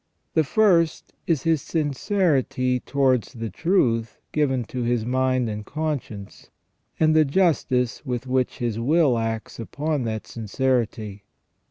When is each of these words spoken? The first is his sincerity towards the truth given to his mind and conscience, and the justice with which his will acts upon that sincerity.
The 0.33 0.43
first 0.43 1.13
is 1.27 1.43
his 1.43 1.61
sincerity 1.61 2.79
towards 2.79 3.33
the 3.33 3.51
truth 3.51 4.19
given 4.31 4.63
to 4.63 4.81
his 4.81 5.05
mind 5.05 5.47
and 5.47 5.63
conscience, 5.63 6.49
and 6.99 7.15
the 7.15 7.23
justice 7.23 8.03
with 8.03 8.25
which 8.25 8.57
his 8.57 8.79
will 8.79 9.19
acts 9.19 9.59
upon 9.59 10.01
that 10.05 10.25
sincerity. 10.25 11.25